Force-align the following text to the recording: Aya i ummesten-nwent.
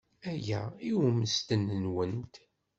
Aya 0.31 0.61
i 0.89 0.91
ummesten-nwent. 1.07 2.35